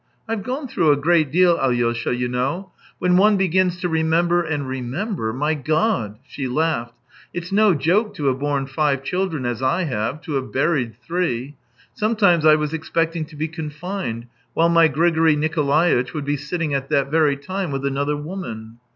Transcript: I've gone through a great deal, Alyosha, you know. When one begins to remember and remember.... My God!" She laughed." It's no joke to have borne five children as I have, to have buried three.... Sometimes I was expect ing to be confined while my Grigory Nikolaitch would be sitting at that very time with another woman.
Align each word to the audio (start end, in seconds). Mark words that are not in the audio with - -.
I've 0.27 0.41
gone 0.41 0.67
through 0.67 0.91
a 0.91 0.95
great 0.97 1.29
deal, 1.31 1.59
Alyosha, 1.59 2.15
you 2.15 2.27
know. 2.27 2.71
When 2.97 3.17
one 3.17 3.37
begins 3.37 3.79
to 3.81 3.87
remember 3.87 4.41
and 4.41 4.67
remember.... 4.67 5.31
My 5.31 5.53
God!" 5.53 6.17
She 6.27 6.47
laughed." 6.47 6.95
It's 7.35 7.51
no 7.51 7.75
joke 7.75 8.15
to 8.15 8.25
have 8.25 8.39
borne 8.39 8.65
five 8.65 9.03
children 9.03 9.45
as 9.45 9.61
I 9.61 9.83
have, 9.83 10.19
to 10.21 10.31
have 10.41 10.51
buried 10.51 10.95
three.... 11.03 11.53
Sometimes 11.93 12.47
I 12.47 12.55
was 12.55 12.73
expect 12.73 13.15
ing 13.15 13.25
to 13.25 13.35
be 13.35 13.47
confined 13.47 14.25
while 14.55 14.69
my 14.69 14.87
Grigory 14.87 15.35
Nikolaitch 15.35 16.15
would 16.15 16.25
be 16.25 16.35
sitting 16.35 16.73
at 16.73 16.89
that 16.89 17.11
very 17.11 17.37
time 17.37 17.69
with 17.69 17.85
another 17.85 18.17
woman. 18.17 18.79